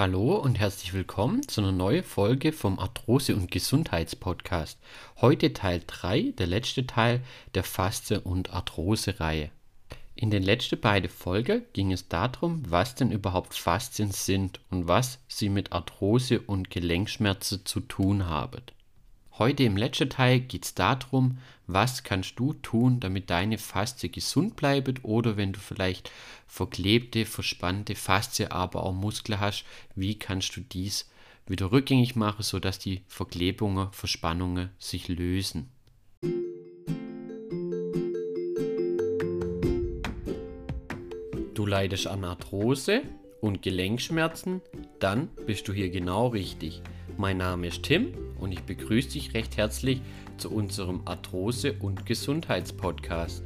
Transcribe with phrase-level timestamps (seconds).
[0.00, 4.78] Hallo und herzlich willkommen zu einer neuen Folge vom Arthrose- und Gesundheitspodcast.
[5.20, 7.20] Heute Teil 3, der letzte Teil
[7.54, 9.50] der Faste- und Arthrose-Reihe.
[10.14, 15.18] In den letzten beiden Folgen ging es darum, was denn überhaupt Faszien sind und was
[15.28, 18.62] sie mit Arthrose und Gelenkschmerzen zu tun haben.
[19.40, 24.54] Heute im letzten Teil geht es darum, was kannst du tun, damit deine Faszie gesund
[24.54, 26.12] bleibt oder wenn du vielleicht
[26.46, 29.64] verklebte, verspannte Faszie, aber auch Muskeln hast,
[29.94, 31.08] wie kannst du dies
[31.46, 35.70] wieder rückgängig machen, sodass die Verklebungen, Verspannungen sich lösen.
[41.54, 43.04] Du leidest an Arthrose
[43.40, 44.60] und Gelenkschmerzen,
[44.98, 46.82] dann bist du hier genau richtig.
[47.16, 50.00] Mein Name ist Tim und ich begrüße dich recht herzlich
[50.38, 53.42] zu unserem Arthrose- und Gesundheitspodcast.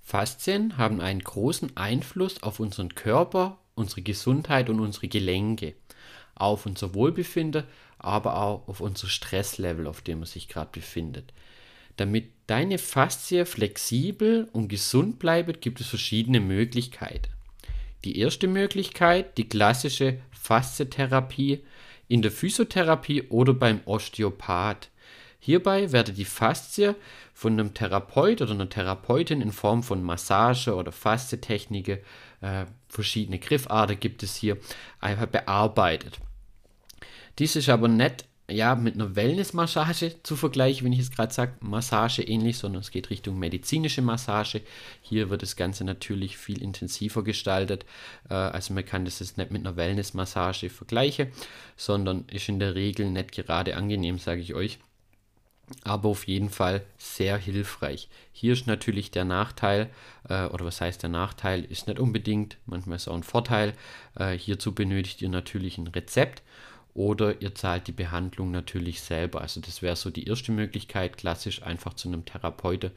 [0.00, 5.74] Faszien haben einen großen Einfluss auf unseren Körper, unsere Gesundheit und unsere Gelenke,
[6.34, 7.64] auf unser Wohlbefinden,
[7.98, 11.32] aber auch auf unser Stresslevel, auf dem man sich gerade befindet.
[11.96, 17.30] Damit deine Faszie flexibel und gesund bleibt, gibt es verschiedene Möglichkeiten.
[18.04, 21.62] Die erste Möglichkeit, die klassische Faszietherapie
[22.08, 24.90] in der Physiotherapie oder beim Osteopath.
[25.38, 26.96] Hierbei werde die Faszie
[27.32, 31.98] von einem Therapeut oder einer Therapeutin in Form von Massage oder Faszietechniken,
[32.40, 34.58] äh, verschiedene Griffarten gibt es hier,
[35.00, 36.18] einfach bearbeitet.
[37.38, 41.54] Dies ist aber nicht ja, mit einer Wellness-Massage zu vergleichen, wenn ich es gerade sage,
[41.60, 44.62] Massage ähnlich, sondern es geht Richtung medizinische Massage.
[45.00, 47.84] Hier wird das Ganze natürlich viel intensiver gestaltet.
[48.28, 51.28] Äh, also man kann das jetzt nicht mit einer Wellness-Massage vergleichen,
[51.76, 54.78] sondern ist in der Regel nicht gerade angenehm, sage ich euch.
[55.84, 58.08] Aber auf jeden Fall sehr hilfreich.
[58.32, 59.88] Hier ist natürlich der Nachteil,
[60.28, 63.72] äh, oder was heißt der Nachteil, ist nicht unbedingt, manchmal ist auch ein Vorteil.
[64.16, 66.42] Äh, hierzu benötigt ihr natürlich ein Rezept
[66.94, 69.40] oder ihr zahlt die Behandlung natürlich selber.
[69.40, 72.90] Also das wäre so die erste Möglichkeit, klassisch einfach zu einem Therapeuten,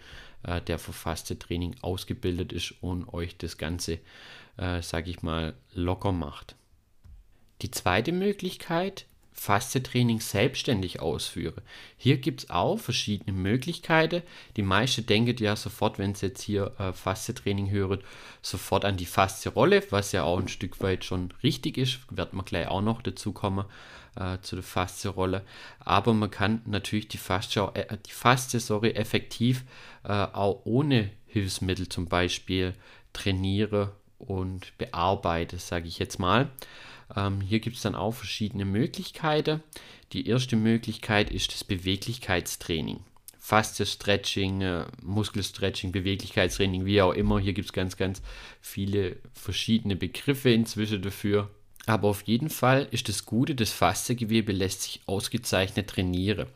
[0.43, 3.99] äh, der für Faste-Training ausgebildet ist und euch das Ganze,
[4.57, 6.55] äh, sage ich mal, locker macht.
[7.61, 9.05] Die zweite Möglichkeit
[9.37, 11.61] Faszientraining selbstständig ausführe.
[11.97, 14.23] Hier gibt es auch verschiedene Möglichkeiten.
[14.55, 17.99] Die meisten denken ja sofort, wenn sie jetzt hier äh, Faszientraining hören,
[18.41, 21.99] sofort an die Faszienrolle, was ja auch ein Stück weit schon richtig ist.
[22.09, 23.65] Wird man gleich auch noch dazu kommen
[24.15, 25.43] äh, zu der Faszienrolle.
[25.79, 29.65] Aber man kann natürlich die Faszie, äh, die Faszie sorry, effektiv
[30.03, 32.73] äh, auch ohne Hilfsmittel zum Beispiel
[33.11, 36.49] trainieren und bearbeiten, sage ich jetzt mal.
[37.15, 39.61] Ähm, hier gibt es dann auch verschiedene Möglichkeiten.
[40.13, 43.01] Die erste Möglichkeit ist das Beweglichkeitstraining.
[43.37, 47.39] Fasted Stretching, äh, Muskelstretching, Beweglichkeitstraining, wie auch immer.
[47.39, 48.21] Hier gibt es ganz, ganz
[48.59, 51.49] viele verschiedene Begriffe inzwischen dafür.
[51.85, 56.47] Aber auf jeden Fall ist das Gute, das Fasziengewebe lässt sich ausgezeichnet trainieren.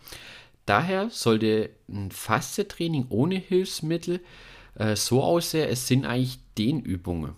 [0.65, 4.21] Daher sollte ein Faszientraining ohne Hilfsmittel
[4.75, 7.35] äh, so aussehen, es sind eigentlich Dehnübungen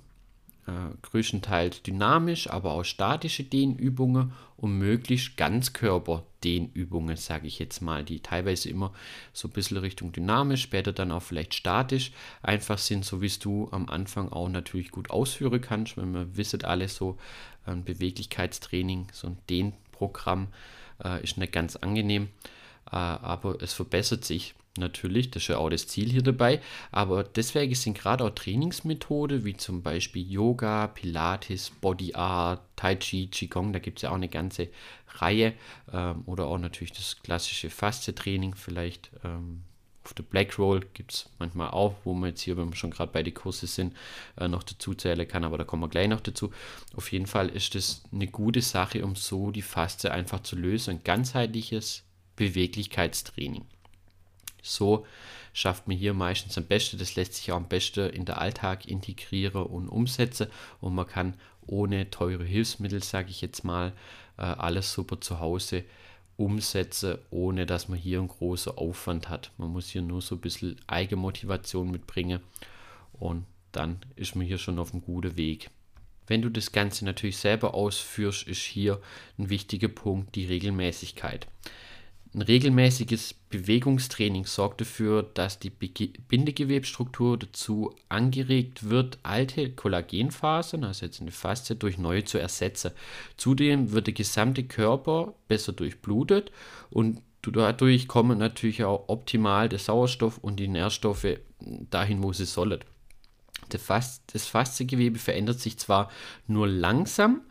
[1.01, 8.69] größtenteils dynamisch, aber auch statische Dehnübungen und möglichst Ganzkörper-Dehnübungen, sage ich jetzt mal, die teilweise
[8.69, 8.93] immer
[9.33, 12.11] so ein bisschen Richtung dynamisch, später dann auch vielleicht statisch
[12.43, 16.37] einfach sind, so wie es du am Anfang auch natürlich gut ausführen kannst, wenn man
[16.37, 17.17] wisset alles so
[17.65, 20.47] ein Beweglichkeitstraining, so ein Dehnprogramm
[21.03, 22.29] äh, ist nicht ganz angenehm,
[22.91, 26.61] äh, aber es verbessert sich Natürlich, das ist ja auch das Ziel hier dabei.
[26.91, 33.27] Aber deswegen sind gerade auch Trainingsmethoden wie zum Beispiel Yoga, Pilates, Body Art, Tai Chi,
[33.27, 34.69] Qigong, da gibt es ja auch eine ganze
[35.15, 35.53] Reihe.
[35.91, 39.63] Ähm, oder auch natürlich das klassische Faste-Training, vielleicht ähm,
[40.03, 42.91] auf der Black Roll gibt es manchmal auch, wo man jetzt hier, wenn wir schon
[42.91, 43.95] gerade bei den Kurse sind,
[44.37, 46.51] äh, noch dazu zählen kann, aber da kommen wir gleich noch dazu.
[46.95, 50.91] Auf jeden Fall ist das eine gute Sache, um so die Faste einfach zu lösen.
[50.91, 52.03] Ein ganzheitliches
[52.35, 53.65] Beweglichkeitstraining.
[54.61, 55.05] So
[55.53, 56.97] schafft man hier meistens am besten.
[56.97, 60.47] Das lässt sich auch am besten in den Alltag integrieren und umsetzen.
[60.79, 61.35] Und man kann
[61.65, 63.93] ohne teure Hilfsmittel, sage ich jetzt mal,
[64.37, 65.83] äh, alles super zu Hause
[66.37, 69.51] umsetzen, ohne dass man hier einen großen Aufwand hat.
[69.57, 72.41] Man muss hier nur so ein bisschen Eigenmotivation mitbringen
[73.13, 75.69] und dann ist man hier schon auf einem guten Weg.
[76.27, 79.01] Wenn du das Ganze natürlich selber ausführst, ist hier
[79.37, 81.47] ein wichtiger Punkt die Regelmäßigkeit.
[82.33, 91.19] Ein regelmäßiges Bewegungstraining sorgt dafür, dass die Bindegewebsstruktur dazu angeregt wird, alte Kollagenfasern, also jetzt
[91.19, 92.91] eine Faszie, durch neue zu ersetzen.
[93.35, 96.53] Zudem wird der gesamte Körper besser durchblutet
[96.89, 102.79] und dadurch kommen natürlich auch optimal der Sauerstoff und die Nährstoffe dahin, wo sie sollen.
[103.67, 106.09] Das Fasziengewebe verändert sich zwar
[106.47, 107.41] nur langsam,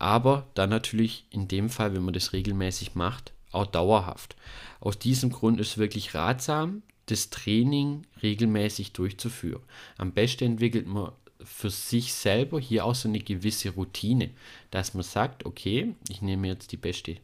[0.00, 4.36] aber dann natürlich in dem Fall, wenn man das regelmäßig macht, auch dauerhaft.
[4.80, 9.62] Aus diesem Grund ist wirklich ratsam, das Training regelmäßig durchzuführen.
[9.96, 11.12] Am besten entwickelt man
[11.42, 14.30] für sich selber hier auch so eine gewisse Routine,
[14.70, 17.16] dass man sagt, okay, ich nehme jetzt die beste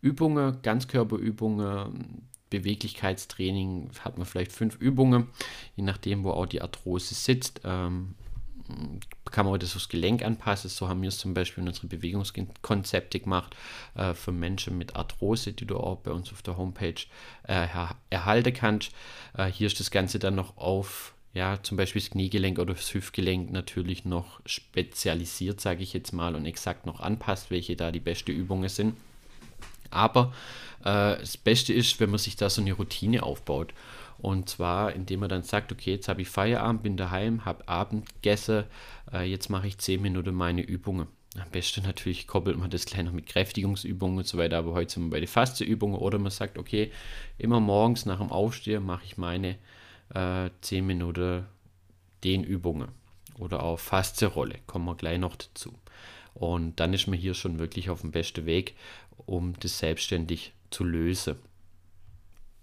[0.00, 5.28] Übungen, Ganzkörperübungen, Beweglichkeitstraining, hat man vielleicht fünf Übungen,
[5.76, 7.60] je nachdem, wo auch die Arthrose sitzt.
[7.64, 8.14] Ähm,
[9.30, 10.70] kann man das aufs Gelenk anpassen.
[10.70, 13.56] So haben wir es zum Beispiel in unsere Bewegungskonzepte gemacht
[13.94, 17.02] äh, für Menschen mit Arthrose, die du auch bei uns auf der Homepage
[17.44, 17.66] äh,
[18.10, 18.92] erhalten kannst.
[19.36, 22.92] Äh, hier ist das Ganze dann noch auf ja, zum Beispiel das Kniegelenk oder das
[22.92, 28.00] Hüftgelenk natürlich noch spezialisiert, sage ich jetzt mal, und exakt noch anpasst, welche da die
[28.00, 28.96] beste Übungen sind.
[29.90, 30.32] Aber
[30.80, 33.72] äh, das Beste ist, wenn man sich da so eine Routine aufbaut.
[34.18, 38.06] Und zwar, indem man dann sagt, okay, jetzt habe ich Feierabend, bin daheim, habe Abend
[38.14, 38.64] gegessen,
[39.12, 41.06] äh, jetzt mache ich 10 Minuten meine Übungen.
[41.40, 44.94] Am besten natürlich koppelt man das gleich noch mit Kräftigungsübungen und so weiter, aber heute
[44.94, 46.90] sind wir bei den Fasteübungen oder man sagt, okay,
[47.36, 49.56] immer morgens nach dem Aufstehen mache ich meine
[50.14, 51.46] äh, 10 Minuten
[52.24, 52.88] Dehnübungen
[53.38, 55.72] oder auch Faste-Rolle, kommen wir gleich noch dazu.
[56.34, 58.74] Und dann ist man hier schon wirklich auf dem besten Weg,
[59.26, 61.36] um das selbstständig zu lösen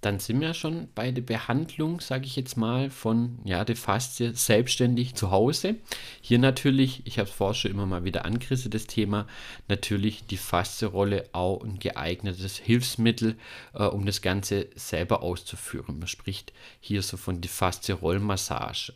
[0.01, 4.33] dann sind wir schon bei der Behandlung, sage ich jetzt mal, von ja, der Faszie
[4.35, 5.75] selbstständig zu Hause.
[6.21, 9.25] Hier natürlich, ich habe es vorher schon immer mal wieder angerissen, das Thema,
[9.67, 13.35] natürlich die Faszie-Rolle auch ein geeignetes Hilfsmittel,
[13.73, 15.97] äh, um das Ganze selber auszuführen.
[15.97, 18.93] Man spricht hier so von die Faszie-Rollmassage.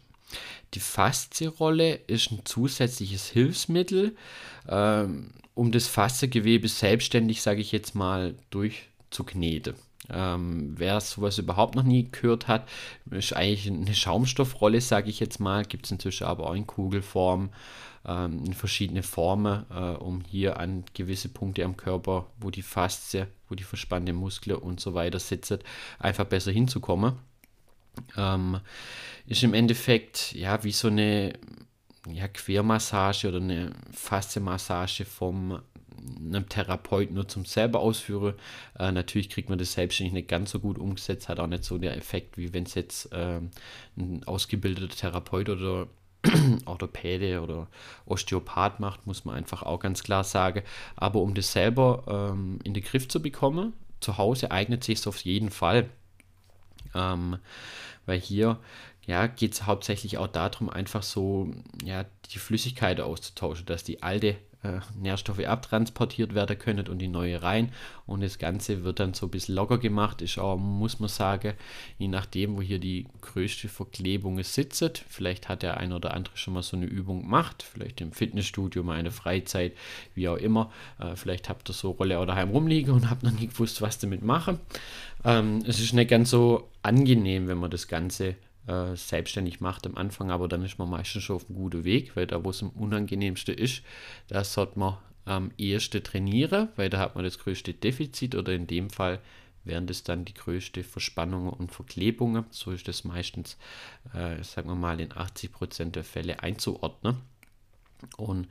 [0.75, 4.15] Die Faszie-Rolle ist ein zusätzliches Hilfsmittel,
[4.67, 8.35] ähm, um das Fasziegewebe selbstständig, sage ich jetzt mal,
[9.09, 9.75] durchzukneten.
[10.09, 12.67] Ähm, wer sowas überhaupt noch nie gehört hat,
[13.11, 15.65] ist eigentlich eine Schaumstoffrolle, sage ich jetzt mal.
[15.65, 17.49] Gibt es inzwischen aber auch in Kugelform,
[18.05, 23.27] ähm, in verschiedene Formen, äh, um hier an gewisse Punkte am Körper, wo die Faszie,
[23.49, 25.59] wo die verspannte Muskeln und so weiter sitzen,
[25.99, 27.13] einfach besser hinzukommen.
[28.17, 28.61] Ähm,
[29.27, 31.33] ist im Endeffekt ja wie so eine
[32.07, 35.61] ja, Quermassage oder eine Faszienmassage vom
[36.19, 38.35] einem Therapeut nur zum selber ausführe.
[38.77, 41.77] Äh, natürlich kriegt man das selbstständig nicht ganz so gut umgesetzt, hat auch nicht so
[41.77, 43.39] der Effekt, wie wenn es jetzt äh,
[43.97, 45.87] ein ausgebildeter Therapeut oder
[46.65, 47.67] Orthopäde oder
[48.05, 50.63] Osteopath macht, muss man einfach auch ganz klar sagen.
[50.95, 55.07] Aber um das selber ähm, in den Griff zu bekommen, zu Hause eignet sich es
[55.07, 55.89] auf jeden Fall.
[56.93, 57.37] Ähm,
[58.05, 58.59] weil hier
[59.05, 61.51] ja, geht es hauptsächlich auch darum, einfach so
[61.83, 67.41] ja, die Flüssigkeit auszutauschen, dass die alte äh, Nährstoffe abtransportiert werden können und die neue
[67.41, 67.71] rein.
[68.05, 71.53] Und das Ganze wird dann so ein bisschen locker gemacht, ist auch, muss man sagen,
[71.97, 75.03] je nachdem, wo hier die größte Verklebung sitzt.
[75.07, 78.83] Vielleicht hat der ein oder andere schon mal so eine Übung gemacht, vielleicht im Fitnessstudio,
[78.83, 79.73] mal eine Freizeit,
[80.15, 80.71] wie auch immer.
[80.99, 83.99] Äh, vielleicht habt ihr so Rolle auch daheim rumliegen und habt noch nie gewusst, was
[83.99, 84.59] damit machen.
[85.23, 88.35] Ähm, es ist nicht ganz so angenehm, wenn man das Ganze
[88.69, 92.15] äh, selbstständig macht am Anfang, aber dann ist man meistens schon auf einem guten Weg,
[92.15, 93.81] weil da, wo es am unangenehmsten ist,
[94.27, 98.67] da sollte man am ehesten trainieren, weil da hat man das größte Defizit oder in
[98.67, 99.19] dem Fall
[99.63, 102.45] wären das dann die größte Verspannungen und Verklebungen.
[102.49, 103.57] So ist das meistens,
[104.13, 107.17] äh, sagen wir mal, in 80% der Fälle einzuordnen.
[108.17, 108.47] Und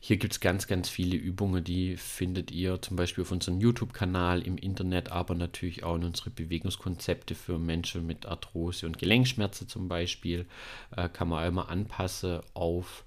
[0.00, 4.42] hier gibt es ganz, ganz viele Übungen, die findet ihr zum Beispiel auf unserem YouTube-Kanal
[4.42, 9.88] im Internet, aber natürlich auch in unsere Bewegungskonzepte für Menschen mit Arthrose und Gelenkschmerzen zum
[9.88, 10.46] Beispiel.
[10.96, 13.04] Äh, kann man immer anpassen auf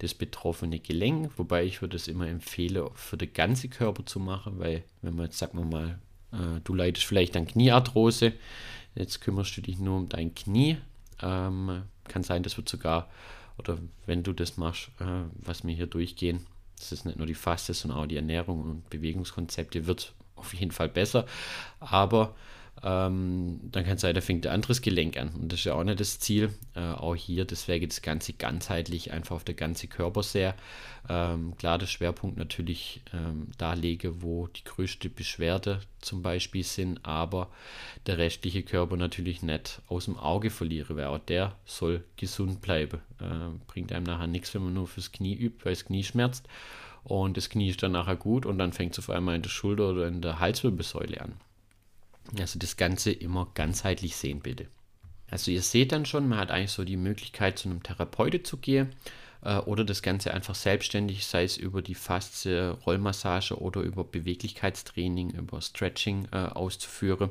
[0.00, 4.58] das betroffene Gelenk, wobei ich würde es immer empfehlen, für den ganzen Körper zu machen,
[4.58, 5.98] weil wenn man jetzt, sagen wir mal,
[6.32, 8.32] äh, du leidest vielleicht an Kniearthrose,
[8.96, 10.78] jetzt kümmerst du dich nur um dein Knie,
[11.22, 13.08] ähm, kann sein, das wird sogar
[13.68, 16.46] oder wenn du das machst, äh, was wir hier durchgehen,
[16.78, 20.72] das ist nicht nur die Faste, sondern auch die Ernährung und Bewegungskonzepte, wird auf jeden
[20.72, 21.26] Fall besser.
[21.78, 22.34] Aber
[22.84, 25.28] ähm, dann kann es sein, da fängt ein anderes Gelenk an.
[25.28, 26.52] Und das ist ja auch nicht das Ziel.
[26.74, 30.56] Äh, auch hier, deswegen das Ganze ganzheitlich, einfach auf der ganze Körper sehr.
[31.08, 37.04] Ähm, klar, der Schwerpunkt natürlich ähm, da lege, wo die größte Beschwerde zum Beispiel sind,
[37.04, 37.50] aber
[38.06, 43.00] der restliche Körper natürlich nicht aus dem Auge verliere, weil auch der soll gesund bleiben.
[43.20, 46.48] Äh, bringt einem nachher nichts, wenn man nur fürs Knie übt, weil das Knie schmerzt.
[47.04, 49.50] Und das Knie ist dann nachher gut und dann fängt es auf einmal in der
[49.50, 51.34] Schulter oder in der Halswirbelsäule an.
[52.38, 54.66] Also das Ganze immer ganzheitlich sehen, bitte.
[55.30, 58.58] Also ihr seht dann schon, man hat eigentlich so die Möglichkeit, zu einem Therapeuten zu
[58.58, 58.94] gehen
[59.42, 65.30] äh, oder das Ganze einfach selbstständig, sei es über die Faszie, Rollmassage oder über Beweglichkeitstraining,
[65.30, 67.30] über Stretching äh, auszuführen.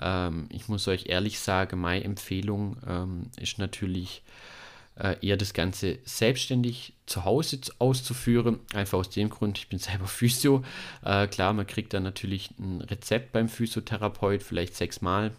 [0.00, 4.59] Ähm, ich muss euch ehrlich sagen, meine Empfehlung ähm, ist natürlich äh,
[4.96, 8.60] eher das Ganze selbstständig zu Hause auszuführen.
[8.74, 10.62] Einfach aus dem Grund, ich bin selber Physio.
[11.02, 15.32] Äh, klar, man kriegt dann natürlich ein Rezept beim Physiotherapeut, vielleicht sechsmal.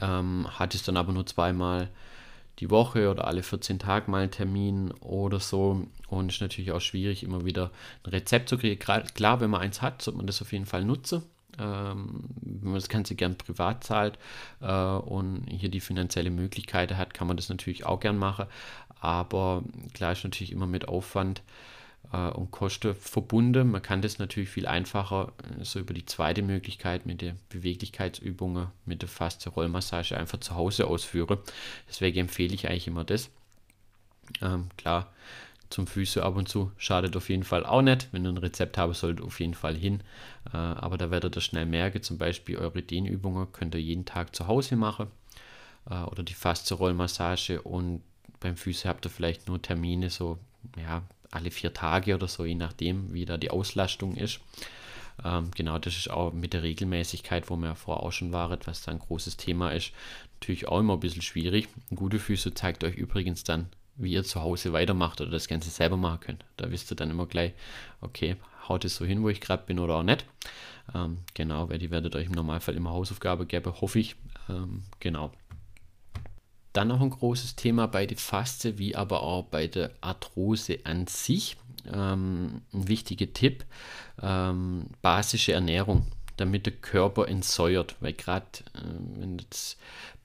[0.00, 1.88] Ähm, hat es dann aber nur zweimal
[2.58, 5.86] die Woche oder alle 14 Tage mal einen Termin oder so.
[6.08, 7.70] Und ist natürlich auch schwierig, immer wieder
[8.04, 8.78] ein Rezept zu kriegen.
[8.78, 11.22] Klar, wenn man eins hat, sollte man das auf jeden Fall nutzen.
[11.58, 14.18] Ähm, wenn man das Ganze gern privat zahlt
[14.60, 18.46] äh, und hier die finanzielle Möglichkeit hat, kann man das natürlich auch gern machen.
[19.00, 19.62] Aber
[19.94, 21.42] klar ist natürlich immer mit Aufwand
[22.12, 23.70] äh, und Kosten verbunden.
[23.70, 28.68] Man kann das natürlich viel einfacher äh, so über die zweite Möglichkeit mit den Beweglichkeitsübungen,
[28.86, 31.38] mit der faste Rollmassage einfach zu Hause ausführen.
[31.88, 33.30] Deswegen empfehle ich eigentlich immer das.
[34.42, 35.12] Ähm, klar,
[35.70, 38.08] zum Füße ab und zu schadet auf jeden Fall auch nicht.
[38.12, 40.02] Wenn ihr ein Rezept haben sollt, auf jeden Fall hin.
[40.52, 44.34] Äh, aber da werdet ihr schnell merken, zum Beispiel eure Dehnübungen könnt ihr jeden Tag
[44.34, 45.08] zu Hause machen.
[45.90, 48.02] Äh, oder die faste Rollmassage und
[48.40, 50.38] beim Füße habt ihr vielleicht nur Termine so,
[50.80, 54.40] ja, alle vier Tage oder so, je nachdem, wie da die Auslastung ist.
[55.24, 58.58] Ähm, genau, das ist auch mit der Regelmäßigkeit, wo wir ja vorher auch schon waren,
[58.64, 59.92] was da ein großes Thema ist,
[60.40, 61.68] natürlich auch immer ein bisschen schwierig.
[61.94, 65.96] Gute Füße zeigt euch übrigens dann, wie ihr zu Hause weitermacht oder das Ganze selber
[65.96, 66.44] machen könnt.
[66.56, 67.52] Da wisst ihr dann immer gleich,
[68.00, 68.36] okay,
[68.68, 70.24] haut es so hin, wo ich gerade bin oder auch nicht.
[70.94, 74.16] Ähm, genau, weil die werdet euch im Normalfall immer Hausaufgabe geben, hoffe ich.
[74.48, 75.32] Ähm, genau.
[76.72, 81.06] Dann noch ein großes Thema bei der Faste, wie aber auch bei der Arthrose an
[81.06, 81.56] sich.
[81.92, 83.64] Ähm, ein wichtiger Tipp,
[84.20, 86.06] ähm, basische Ernährung,
[86.38, 88.80] damit der Körper entsäuert, weil gerade äh,
[89.16, 89.76] wenn das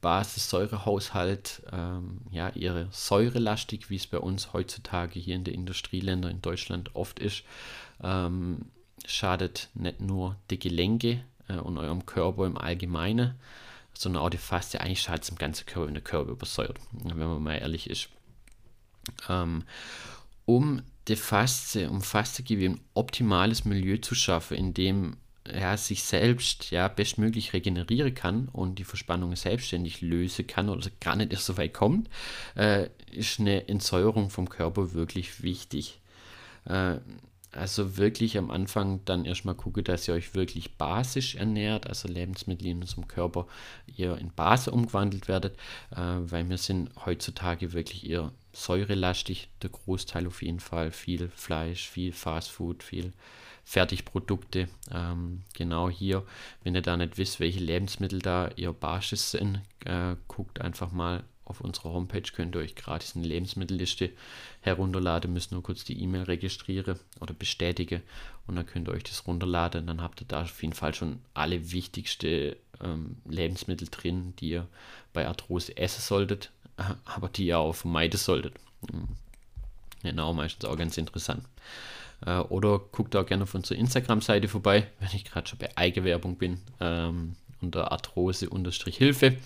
[0.02, 6.42] Basissäurehaushalt ähm, ja eher säurelastig, wie es bei uns heutzutage hier in den Industrieländern in
[6.42, 7.44] Deutschland oft ist,
[8.02, 8.66] ähm,
[9.06, 13.36] schadet nicht nur die Gelenke äh, und eurem Körper im Allgemeinen,
[13.94, 17.18] sondern auch die Faste eigentlich schadet es im ganzen Körper, wenn der Körper übersäuert, wenn
[17.18, 18.10] man mal ehrlich ist.
[19.30, 19.64] Ähm,
[20.46, 26.72] um die Faste, um Faste ein optimales Milieu zu schaffen, in dem er sich selbst
[26.72, 31.58] ja bestmöglich regenerieren kann und die Verspannung selbstständig lösen kann oder gar nicht erst so
[31.58, 32.10] weit kommt,
[32.56, 36.00] äh, ist eine Entsäuerung vom Körper wirklich wichtig.
[36.66, 36.98] Äh,
[37.52, 42.68] also wirklich am Anfang dann erstmal gucke, dass ihr euch wirklich basisch ernährt, also Lebensmittel
[42.68, 43.46] in unserem Körper
[43.96, 45.56] eher in Base umgewandelt werdet,
[45.92, 51.88] äh, weil wir sind heutzutage wirklich eher säurelastig, der Großteil auf jeden Fall, viel Fleisch,
[51.90, 53.14] viel Fastfood, viel
[53.64, 54.68] Fertigprodukte.
[54.92, 56.26] Ähm, genau hier,
[56.64, 61.24] wenn ihr da nicht wisst, welche Lebensmittel da eher Basis sind, äh, guckt einfach mal
[61.46, 64.12] auf unserer Homepage könnt ihr euch gratis eine Lebensmittelliste
[64.62, 68.02] herunterladen, müsst nur kurz die E-Mail registrieren oder bestätigen
[68.48, 69.88] und dann könnt ihr euch das runterladen.
[69.88, 74.68] Dann habt ihr da auf jeden Fall schon alle wichtigsten ähm, Lebensmittel drin, die ihr
[75.12, 76.52] bei Arthrose essen solltet,
[77.06, 78.56] aber die ihr auch vermeiden solltet.
[78.90, 79.10] Hm.
[80.02, 81.46] Genau, meistens auch ganz interessant.
[82.26, 86.38] Äh, oder guckt auch gerne auf unserer Instagram-Seite vorbei, wenn ich gerade schon bei Eigenwerbung
[86.38, 86.60] bin.
[86.80, 89.26] Ähm, unter Arthrose-Hilfe.
[89.26, 89.38] Äh,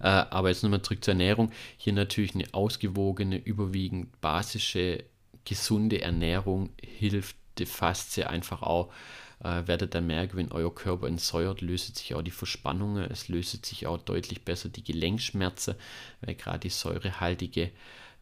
[0.00, 1.52] aber jetzt nochmal zurück zur Ernährung.
[1.76, 5.04] Hier natürlich eine ausgewogene, überwiegend basische,
[5.44, 8.92] gesunde Ernährung hilft die Faszie einfach auch.
[9.40, 13.64] Äh, werdet dann merken, wenn euer Körper entsäuert, löst sich auch die Verspannungen, es löst
[13.64, 15.76] sich auch deutlich besser die Gelenkschmerzen,
[16.20, 17.70] weil gerade die säurehaltige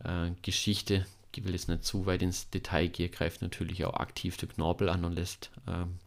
[0.04, 4.36] äh, Geschichte, ich will jetzt nicht zu weit ins Detail gehen, greift natürlich auch aktiv
[4.36, 5.98] den Knorpel an und lässt ähm,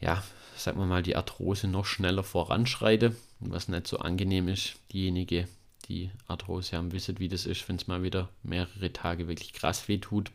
[0.00, 0.22] ja,
[0.56, 4.74] sagen wir mal, die Arthrose noch schneller voranschreite, was nicht so angenehm ist.
[4.92, 5.48] Diejenigen,
[5.88, 9.88] die Arthrose haben, wissen, wie das ist, wenn es mal wieder mehrere Tage wirklich krass
[9.88, 10.30] weh tut.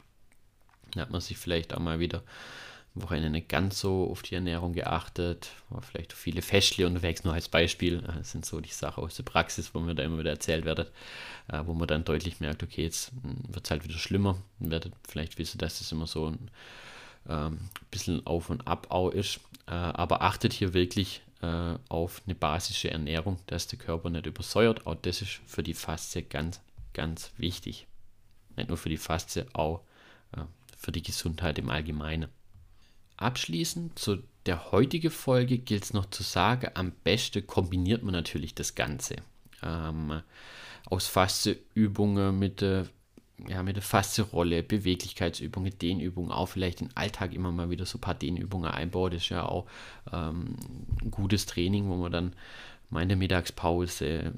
[0.91, 2.23] Dann hat man sich vielleicht auch mal wieder
[2.95, 7.47] Wochenende nicht ganz so auf die Ernährung geachtet, war vielleicht viele Fäschle unterwegs, nur als
[7.47, 8.01] Beispiel.
[8.01, 10.91] Das sind so die Sachen aus der Praxis, wo mir da immer wieder erzählt wird,
[11.47, 14.41] äh, wo man dann deutlich merkt, okay, jetzt hm, wird es halt wieder schlimmer.
[14.59, 16.51] Werdet vielleicht wissen, dass das immer so ein
[17.27, 19.39] ähm, bisschen auf und ab auch ist.
[19.67, 24.87] Äh, aber achtet hier wirklich äh, auf eine basische Ernährung, dass der Körper nicht übersäuert.
[24.87, 26.59] Auch das ist für die Faszie ganz,
[26.93, 27.87] ganz wichtig.
[28.57, 29.81] Nicht nur für die Faszie, auch
[30.35, 30.41] äh,
[30.77, 32.29] für die Gesundheit im Allgemeinen.
[33.19, 38.55] Abschließend zu der heutigen Folge gilt es noch zu sagen, am besten kombiniert man natürlich
[38.55, 39.17] das Ganze.
[39.61, 40.21] Ähm,
[40.85, 42.87] aus Fasteübungen mit der
[43.47, 48.01] ja, mit der Faszienrolle, Beweglichkeitsübungen, Dehnübungen, auch vielleicht im Alltag immer mal wieder so ein
[48.01, 49.13] paar Dehnübungen einbaut.
[49.13, 49.65] Das ist ja auch
[50.11, 50.55] ähm,
[51.01, 52.33] ein gutes Training, wo man dann
[52.89, 54.33] meine Mittagspause,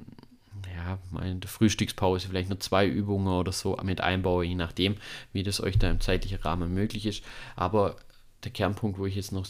[0.76, 4.98] ja, meine Frühstückspause, vielleicht nur zwei Übungen oder so mit einbaue, je nachdem,
[5.34, 7.24] wie das euch da im zeitlichen Rahmen möglich ist.
[7.56, 7.96] Aber
[8.44, 9.46] der Kernpunkt, wo ich jetzt noch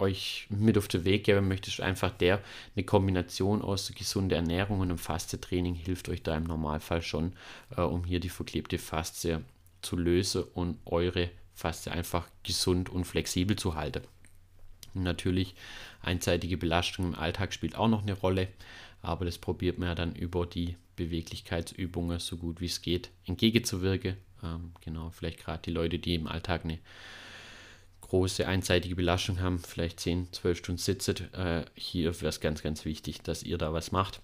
[0.00, 2.42] euch mit auf den Weg geben möchte, ist einfach der,
[2.74, 7.34] eine Kombination aus gesunder Ernährung und einem Fastetraining hilft euch da im Normalfall schon,
[7.76, 9.40] äh, um hier die verklebte Faszie
[9.82, 14.02] zu lösen und eure Faszie einfach gesund und flexibel zu halten.
[14.94, 15.54] Und natürlich
[16.02, 18.48] einseitige Belastung im Alltag spielt auch noch eine Rolle,
[19.02, 24.16] aber das probiert man ja dann über die Beweglichkeitsübungen so gut wie es geht entgegenzuwirken.
[24.42, 26.78] Ähm, genau, vielleicht gerade die Leute, die im Alltag eine
[28.10, 32.84] große einseitige Belastung haben, vielleicht 10, 12 Stunden sitzen, äh, hier wäre es ganz, ganz
[32.84, 34.20] wichtig, dass ihr da was macht.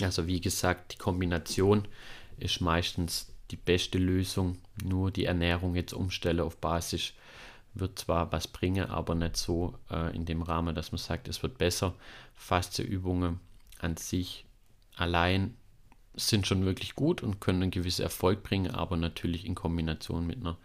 [0.00, 1.88] Also wie gesagt, die Kombination
[2.36, 4.58] ist meistens die beste Lösung.
[4.84, 7.14] Nur die Ernährung jetzt umstelle auf Basis
[7.74, 11.42] wird zwar was bringen, aber nicht so äh, in dem Rahmen, dass man sagt, es
[11.42, 11.94] wird besser.
[12.36, 13.40] Faste Übungen
[13.80, 14.44] an sich
[14.94, 15.56] allein
[16.14, 20.38] sind schon wirklich gut und können einen gewissen Erfolg bringen, aber natürlich in Kombination mit
[20.38, 20.58] einer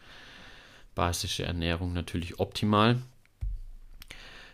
[0.95, 3.01] basischen Ernährung natürlich optimal.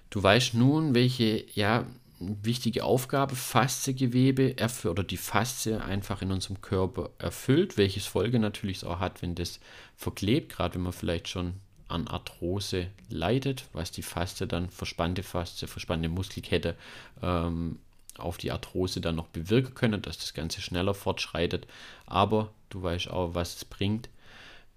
[0.10, 1.86] Du weißt nun, welche ja,
[2.20, 4.56] wichtige Aufgabe Faszegewebe
[4.86, 9.60] oder die Faszie einfach in unserem Körper erfüllt, welches Folge natürlich auch hat, wenn das
[9.96, 11.54] verklebt, gerade wenn man vielleicht schon
[11.88, 16.76] an Arthrose leidet, was die Faszie dann, verspannte Faszie, verspannte Muskelkette
[17.22, 17.80] ähm,
[18.18, 21.68] auf die Arthrose dann noch bewirken können, dass das Ganze schneller fortschreitet.
[22.06, 24.10] Aber du weißt auch, was es bringt,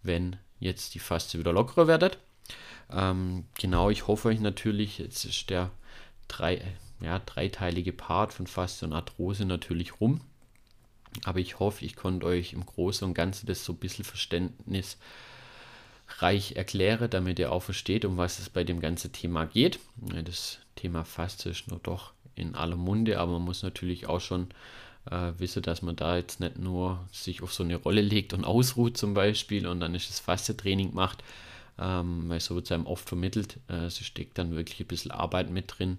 [0.03, 2.19] wenn jetzt die Faszie wieder lockerer werdet.
[2.91, 5.71] Ähm, genau, ich hoffe euch natürlich, jetzt ist der
[6.29, 6.63] drei,
[7.01, 10.21] ja, dreiteilige Part von Faszie und Arthrose natürlich rum.
[11.25, 14.97] Aber ich hoffe, ich konnte euch im Großen und Ganzen das so ein bisschen verständnisreich
[16.55, 19.79] erklären, damit ihr auch versteht, um was es bei dem ganzen Thema geht.
[20.25, 24.49] Das Thema Faszie ist nur doch in aller Munde, aber man muss natürlich auch schon
[25.11, 28.45] äh, wissen, dass man da jetzt nicht nur sich auf so eine Rolle legt und
[28.45, 31.23] ausruht zum Beispiel und dann ist das Faste-Training macht,
[31.79, 33.59] ähm, weil so wird es einem oft vermittelt.
[33.69, 35.99] Äh, es steckt dann wirklich ein bisschen Arbeit mit drin.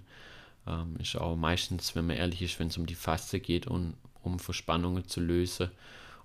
[0.67, 3.95] Ähm, ist auch meistens, wenn man ehrlich ist, wenn es um die Faste geht und
[4.21, 5.69] um Verspannungen zu lösen,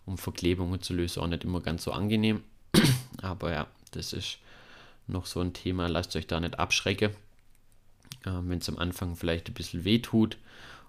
[0.06, 2.42] um Verklebungen zu lösen, auch nicht immer ganz so angenehm.
[3.22, 4.38] Aber ja, das ist
[5.08, 5.88] noch so ein Thema.
[5.88, 7.10] Lasst euch da nicht abschrecken
[8.24, 10.36] äh, wenn es am Anfang vielleicht ein bisschen weh tut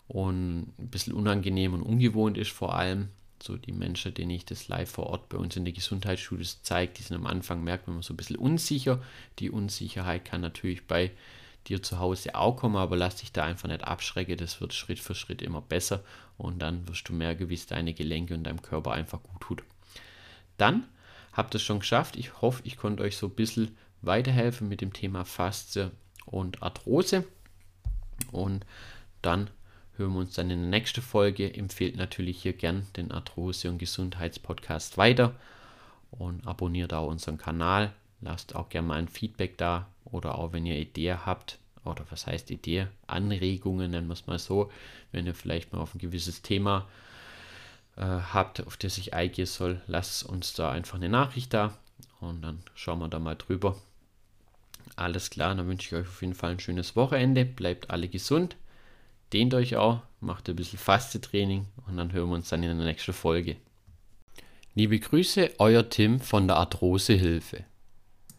[0.09, 3.09] und ein bisschen unangenehm und ungewohnt ist vor allem.
[3.41, 6.91] So die Menschen, denen ich das live vor Ort bei uns in der Gesundheitsschule zeige,
[6.91, 9.01] die sind am Anfang, merkt man so ein bisschen unsicher.
[9.37, 11.11] Die Unsicherheit kann natürlich bei
[11.67, 14.35] dir zu Hause auch kommen, aber lass dich da einfach nicht abschrecken.
[14.35, 16.03] Das wird Schritt für Schritt immer besser
[16.37, 19.63] und dann wirst du merken, wie es deine Gelenke und deinem Körper einfach gut tut.
[20.57, 20.85] Dann
[21.31, 22.17] habt ihr es schon geschafft.
[22.17, 25.91] Ich hoffe, ich konnte euch so ein bisschen weiterhelfen mit dem Thema Faszie
[26.25, 27.25] und Arthrose.
[28.31, 28.65] Und
[29.21, 29.49] dann
[29.99, 31.53] hören wir uns dann in der nächsten Folge.
[31.53, 35.35] Empfehlt natürlich hier gern den Arthrose- und Gesundheitspodcast weiter
[36.09, 37.93] und abonniert auch unseren Kanal.
[38.21, 42.27] Lasst auch gerne mal ein Feedback da oder auch wenn ihr Ideen habt, oder was
[42.27, 44.71] heißt Idee, Anregungen, nennen wir es mal so,
[45.11, 46.87] wenn ihr vielleicht mal auf ein gewisses Thema
[47.95, 51.77] äh, habt, auf das ich eingehen soll, lasst uns da einfach eine Nachricht da
[52.19, 53.77] und dann schauen wir da mal drüber.
[54.95, 57.45] Alles klar, dann wünsche ich euch auf jeden Fall ein schönes Wochenende.
[57.45, 58.57] Bleibt alle gesund.
[59.33, 62.87] Dehnt euch auch, macht ein bisschen Faste-Training und dann hören wir uns dann in der
[62.87, 63.57] nächsten Folge.
[64.75, 67.65] Liebe Grüße, euer Tim von der Arthrose Hilfe.